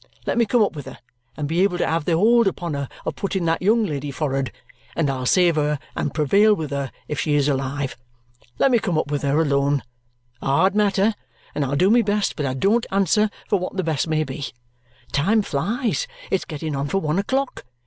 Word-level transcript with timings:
Let 0.25 0.39
me 0.39 0.47
come 0.47 0.63
up 0.63 0.75
with 0.75 0.87
her 0.87 0.97
and 1.37 1.47
be 1.47 1.61
able 1.61 1.77
to 1.77 1.85
have 1.85 2.05
the 2.05 2.13
hold 2.17 2.47
upon 2.47 2.73
her 2.73 2.89
of 3.05 3.15
putting 3.15 3.45
that 3.45 3.61
young 3.61 3.85
lady 3.85 4.09
for'ard, 4.09 4.51
and 4.95 5.11
I'll 5.11 5.27
save 5.27 5.57
her 5.57 5.77
and 5.95 6.11
prevail 6.11 6.55
with 6.55 6.71
her 6.71 6.91
if 7.07 7.19
she 7.19 7.35
is 7.35 7.47
alive. 7.47 7.95
Let 8.57 8.71
me 8.71 8.79
come 8.79 8.97
up 8.97 9.11
with 9.11 9.21
her 9.21 9.39
alone 9.39 9.83
a 10.41 10.47
hard 10.47 10.73
matter 10.73 11.13
and 11.53 11.63
I'll 11.63 11.75
do 11.75 11.91
my 11.91 12.01
best, 12.01 12.35
but 12.35 12.47
I 12.47 12.55
don't 12.55 12.87
answer 12.89 13.29
for 13.47 13.59
what 13.59 13.77
the 13.77 13.83
best 13.83 14.07
may 14.07 14.23
be. 14.23 14.45
Time 15.11 15.43
flies; 15.43 16.07
it's 16.31 16.45
getting 16.45 16.75
on 16.75 16.87
for 16.87 16.97
one 16.97 17.19
o'clock. 17.19 17.63